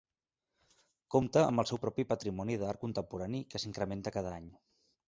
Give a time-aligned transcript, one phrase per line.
[1.17, 4.53] Compta amb el seu propi patrimoni d'art contemporani que s'incrementa cada any.